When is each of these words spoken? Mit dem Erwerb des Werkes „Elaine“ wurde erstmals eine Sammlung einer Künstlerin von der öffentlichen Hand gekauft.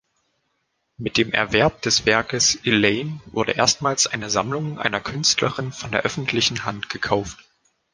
Mit 0.97 1.17
dem 1.17 1.31
Erwerb 1.31 1.83
des 1.83 2.07
Werkes 2.07 2.55
„Elaine“ 2.65 3.21
wurde 3.27 3.51
erstmals 3.51 4.07
eine 4.07 4.31
Sammlung 4.31 4.79
einer 4.79 4.99
Künstlerin 4.99 5.71
von 5.71 5.91
der 5.91 6.01
öffentlichen 6.01 6.65
Hand 6.65 6.89
gekauft. 6.89 7.37